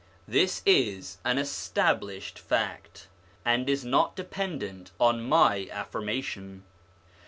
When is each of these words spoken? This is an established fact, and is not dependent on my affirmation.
This 0.27 0.63
is 0.65 1.19
an 1.23 1.37
established 1.37 2.39
fact, 2.39 3.07
and 3.45 3.69
is 3.69 3.85
not 3.85 4.15
dependent 4.15 4.89
on 4.99 5.21
my 5.21 5.69
affirmation. 5.71 6.63